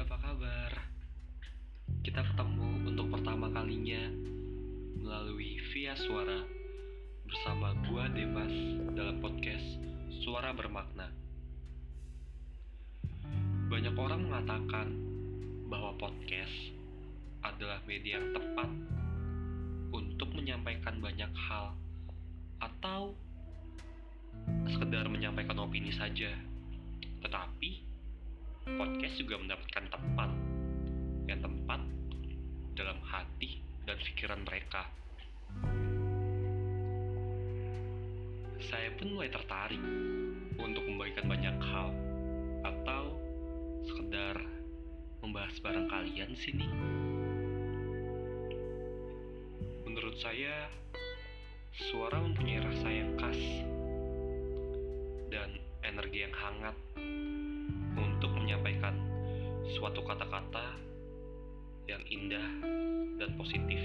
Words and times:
apa 0.00 0.16
kabar? 0.16 0.72
Kita 2.00 2.24
ketemu 2.24 2.88
untuk 2.88 3.12
pertama 3.12 3.52
kalinya 3.52 4.00
melalui 4.96 5.60
via 5.76 5.92
suara 5.92 6.40
bersama 7.28 7.76
gua 7.84 8.08
Demas 8.08 8.48
dalam 8.96 9.20
podcast 9.20 9.76
Suara 10.24 10.56
Bermakna. 10.56 11.12
Banyak 13.68 13.92
orang 13.92 14.24
mengatakan 14.24 14.88
bahwa 15.68 15.92
podcast 16.00 16.56
adalah 17.44 17.84
media 17.84 18.24
yang 18.24 18.32
tepat 18.32 18.72
untuk 19.92 20.32
menyampaikan 20.32 20.96
banyak 20.96 21.28
hal 21.36 21.76
atau 22.56 23.12
sekedar 24.64 25.12
menyampaikan 25.12 25.60
opini 25.60 25.92
saja. 25.92 26.32
Tetapi 27.20 27.49
podcast 28.80 29.20
juga 29.20 29.36
mendapatkan 29.36 29.92
tempat 29.92 30.30
yang 31.28 31.44
tempat 31.44 31.80
dalam 32.72 32.96
hati 33.04 33.60
dan 33.84 34.00
pikiran 34.00 34.40
mereka. 34.40 34.88
Saya 38.56 38.88
pun 38.96 39.12
mulai 39.12 39.28
tertarik 39.28 39.84
untuk 40.56 40.80
membagikan 40.88 41.28
banyak 41.28 41.56
hal 41.60 41.92
atau 42.64 43.20
sekedar 43.84 44.48
membahas 45.20 45.60
bareng 45.60 45.84
kalian 45.84 46.32
sini. 46.32 46.64
Menurut 49.84 50.16
saya, 50.16 50.72
suara 51.76 52.16
mempunyai 52.16 52.64
rasa 52.64 52.88
yang 52.88 53.12
khas 53.20 53.40
dan 55.28 55.60
energi 55.84 56.24
yang 56.24 56.32
hangat 56.32 56.89
suatu 59.70 60.02
kata-kata 60.02 60.74
yang 61.86 62.02
indah 62.10 62.46
dan 63.22 63.30
positif. 63.38 63.78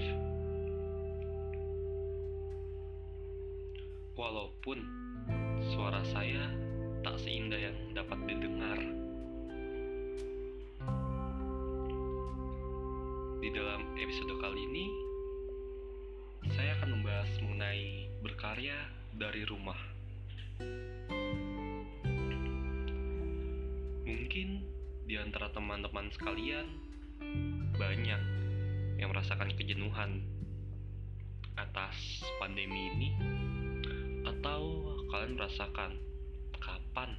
Walaupun 4.18 4.82
suara 5.70 6.02
saya 6.10 6.50
tak 7.06 7.22
seindah 7.22 7.60
yang 7.60 7.76
dapat 7.94 8.18
didengar. 8.26 8.78
Di 13.38 13.48
dalam 13.54 13.82
episode 13.94 14.34
kali 14.42 14.58
ini, 14.58 14.86
saya 16.50 16.74
akan 16.82 16.98
membahas 16.98 17.30
mengenai 17.46 18.10
berkarya 18.26 18.78
dari 19.14 19.46
rumah. 19.46 19.78
Mungkin 24.06 24.75
di 25.06 25.14
antara 25.14 25.46
teman-teman 25.54 26.10
sekalian 26.10 26.66
banyak 27.78 28.22
yang 28.98 29.08
merasakan 29.14 29.54
kejenuhan 29.54 30.18
atas 31.54 32.26
pandemi 32.42 32.90
ini 32.90 33.10
atau 34.26 34.90
kalian 35.06 35.38
merasakan 35.38 35.94
kapan 36.58 37.14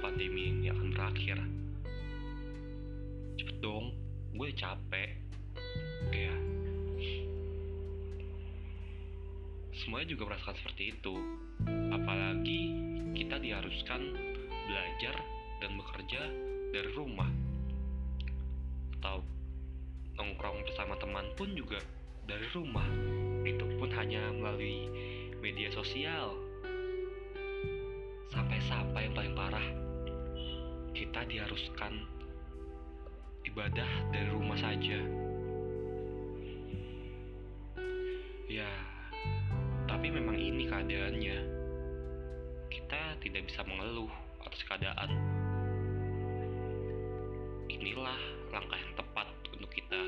pandemi 0.00 0.48
ini 0.48 0.72
akan 0.72 0.88
berakhir? 0.96 1.38
Cepet 3.36 3.56
dong 3.60 3.92
gue 4.32 4.48
capek. 4.56 5.12
Ya 6.08 6.34
semuanya 9.76 10.08
juga 10.08 10.32
merasakan 10.32 10.56
seperti 10.56 10.96
itu. 10.96 11.14
Apalagi 11.92 12.60
kita 13.12 13.36
diharuskan 13.36 14.00
belajar 14.48 15.20
dan 15.60 15.76
bekerja 15.76 16.22
dari 16.72 16.90
rumah. 16.96 17.28
Atau 18.98 19.20
nongkrong 20.16 20.64
bersama 20.64 20.96
teman 20.96 21.28
pun 21.36 21.52
juga 21.52 21.78
dari 22.24 22.48
rumah. 22.56 22.88
Itu 23.44 23.68
pun 23.76 23.92
hanya 23.92 24.32
melalui 24.32 24.88
media 25.44 25.68
sosial. 25.70 26.32
Sampai-sampai 28.32 29.06
yang 29.06 29.14
paling 29.14 29.36
parah 29.36 29.66
kita 30.96 31.28
diharuskan 31.28 32.08
ibadah 33.44 33.90
dari 34.08 34.28
rumah 34.32 34.56
saja. 34.56 34.98
Ya 38.48 38.68
tapi 39.88 40.08
memang 40.08 40.40
ini 40.40 40.68
keadaannya. 40.68 41.38
Kita 42.72 43.20
tidak 43.20 43.42
bisa 43.44 43.60
mengeluh 43.68 44.08
atas 44.40 44.64
keadaan 44.64 45.10
inilah 47.82 48.20
langkah 48.54 48.78
yang 48.78 48.94
tepat 48.94 49.26
untuk 49.50 49.70
kita. 49.74 50.02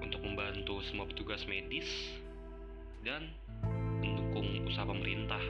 Untuk 0.00 0.20
membantu 0.24 0.80
semua 0.88 1.04
petugas 1.04 1.44
medis 1.44 1.84
dan 3.04 3.28
mendukung 4.00 4.64
usaha 4.64 4.88
pemerintah 4.88 5.44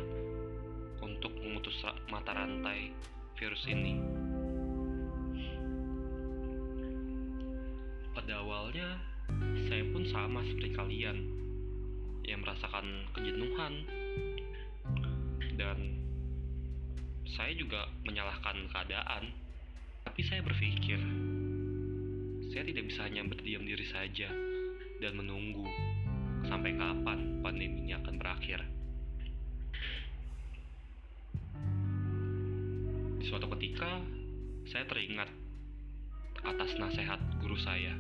untuk 0.99 1.31
memutus 1.39 1.79
mata 2.11 2.35
rantai 2.35 2.91
virus 3.39 3.63
ini. 3.71 3.95
Pada 8.11 8.43
awalnya, 8.43 8.99
saya 9.71 9.87
pun 9.95 10.03
sama 10.11 10.43
seperti 10.51 10.75
kalian 10.75 11.19
yang 12.27 12.43
merasakan 12.43 13.07
kejenuhan. 13.15 13.87
Dan 15.55 15.79
saya 17.39 17.55
juga 17.55 17.87
menyalahkan 18.03 18.67
keadaan 18.75 19.31
tapi 20.11 20.27
saya 20.27 20.43
berpikir, 20.43 20.99
saya 22.51 22.67
tidak 22.67 22.83
bisa 22.91 23.07
hanya 23.07 23.23
berdiam 23.31 23.63
diri 23.63 23.87
saja 23.87 24.27
dan 24.99 25.15
menunggu 25.15 25.63
sampai 26.51 26.75
kapan 26.75 27.39
pandemi 27.39 27.87
ini 27.87 27.95
akan 27.95 28.19
berakhir. 28.19 28.59
Di 33.23 33.25
suatu 33.31 33.55
ketika, 33.55 34.03
saya 34.67 34.83
teringat 34.91 35.31
atas 36.43 36.75
nasihat 36.75 37.23
guru 37.39 37.55
saya. 37.63 37.95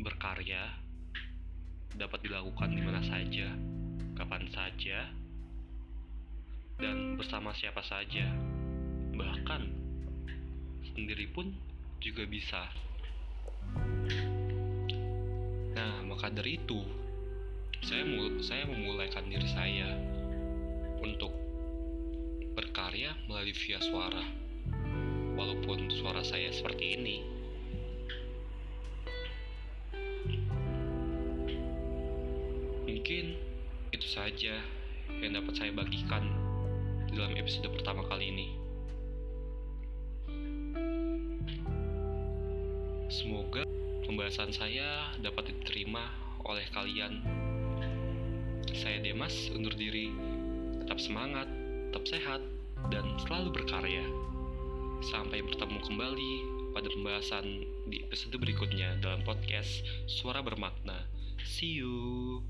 Berkarya 0.00 0.72
dapat 2.00 2.24
dilakukan 2.24 2.72
di 2.72 2.80
mana 2.80 3.04
saja, 3.04 3.52
kapan 4.16 4.48
saja, 4.56 5.12
dan 6.80 7.20
bersama 7.20 7.52
siapa 7.52 7.84
saja. 7.84 8.24
Bahkan 9.12 9.81
sendiri 10.92 11.26
pun 11.32 11.48
juga 11.98 12.28
bisa. 12.28 12.68
Nah, 15.72 16.04
maka 16.04 16.28
dari 16.28 16.60
itu, 16.60 16.84
saya 17.80 18.04
mul 18.04 18.38
saya 18.44 18.68
memulaikan 18.68 19.26
diri 19.26 19.48
saya 19.48 19.96
untuk 21.00 21.32
berkarya 22.52 23.16
melalui 23.26 23.56
via 23.56 23.80
suara. 23.80 24.22
Walaupun 25.32 25.88
suara 25.88 26.20
saya 26.20 26.52
seperti 26.52 27.00
ini. 27.00 27.16
Mungkin 32.84 33.24
itu 33.96 34.06
saja 34.06 34.60
yang 35.18 35.32
dapat 35.34 35.54
saya 35.56 35.72
bagikan 35.72 36.28
dalam 37.10 37.32
episode 37.34 37.72
pertama 37.72 38.04
kali 38.06 38.28
ini. 38.28 38.61
Semoga 43.12 43.68
pembahasan 44.08 44.56
saya 44.56 45.12
dapat 45.20 45.52
diterima 45.52 46.00
oleh 46.48 46.64
kalian. 46.72 47.20
Saya 48.72 49.04
Demas 49.04 49.52
undur 49.52 49.76
diri. 49.76 50.08
Tetap 50.80 50.96
semangat, 50.96 51.44
tetap 51.92 52.08
sehat, 52.08 52.40
dan 52.88 53.04
selalu 53.20 53.52
berkarya. 53.52 54.00
Sampai 55.12 55.44
bertemu 55.44 55.78
kembali 55.84 56.32
pada 56.72 56.88
pembahasan 56.88 57.68
di 57.92 58.00
episode 58.00 58.32
berikutnya 58.40 58.96
dalam 59.04 59.20
podcast 59.28 59.84
Suara 60.08 60.40
Bermakna. 60.40 61.04
See 61.44 61.84
you. 61.84 62.40